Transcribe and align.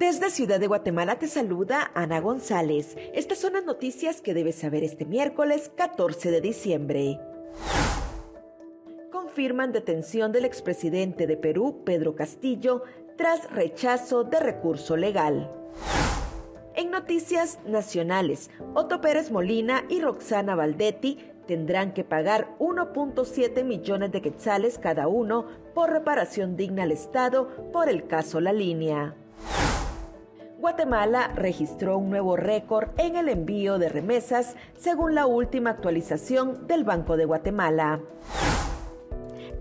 Desde 0.00 0.30
Ciudad 0.30 0.58
de 0.58 0.66
Guatemala 0.66 1.18
te 1.18 1.28
saluda 1.28 1.90
Ana 1.92 2.20
González. 2.20 2.96
Estas 3.12 3.36
son 3.36 3.52
las 3.52 3.66
noticias 3.66 4.22
que 4.22 4.32
debes 4.32 4.54
saber 4.54 4.82
este 4.82 5.04
miércoles 5.04 5.70
14 5.76 6.30
de 6.30 6.40
diciembre. 6.40 7.20
Confirman 9.12 9.72
detención 9.72 10.32
del 10.32 10.46
expresidente 10.46 11.26
de 11.26 11.36
Perú, 11.36 11.82
Pedro 11.84 12.16
Castillo, 12.16 12.82
tras 13.18 13.50
rechazo 13.50 14.24
de 14.24 14.40
recurso 14.40 14.96
legal. 14.96 15.52
En 16.74 16.90
noticias 16.90 17.58
nacionales, 17.66 18.48
Otto 18.72 19.02
Pérez 19.02 19.30
Molina 19.30 19.84
y 19.90 20.00
Roxana 20.00 20.54
Valdetti 20.54 21.18
tendrán 21.46 21.92
que 21.92 22.04
pagar 22.04 22.56
1.7 22.58 23.64
millones 23.64 24.12
de 24.12 24.22
quetzales 24.22 24.78
cada 24.78 25.08
uno 25.08 25.44
por 25.74 25.90
reparación 25.90 26.56
digna 26.56 26.84
al 26.84 26.92
Estado 26.92 27.70
por 27.70 27.90
el 27.90 28.06
caso 28.06 28.40
La 28.40 28.54
Línea. 28.54 29.14
Guatemala 30.70 31.32
registró 31.34 31.98
un 31.98 32.10
nuevo 32.10 32.36
récord 32.36 32.90
en 32.96 33.16
el 33.16 33.28
envío 33.28 33.80
de 33.80 33.88
remesas 33.88 34.54
según 34.78 35.16
la 35.16 35.26
última 35.26 35.70
actualización 35.70 36.68
del 36.68 36.84
Banco 36.84 37.16
de 37.16 37.24
Guatemala. 37.24 37.98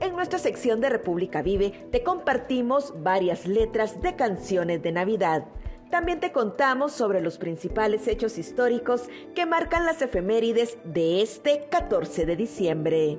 En 0.00 0.14
nuestra 0.14 0.38
sección 0.38 0.82
de 0.82 0.90
República 0.90 1.40
Vive 1.40 1.70
te 1.90 2.02
compartimos 2.02 2.92
varias 3.02 3.46
letras 3.46 4.02
de 4.02 4.16
canciones 4.16 4.82
de 4.82 4.92
Navidad. 4.92 5.46
También 5.90 6.20
te 6.20 6.30
contamos 6.30 6.92
sobre 6.92 7.22
los 7.22 7.38
principales 7.38 8.06
hechos 8.06 8.36
históricos 8.36 9.08
que 9.34 9.46
marcan 9.46 9.86
las 9.86 10.02
efemérides 10.02 10.76
de 10.84 11.22
este 11.22 11.68
14 11.70 12.26
de 12.26 12.36
diciembre. 12.36 13.18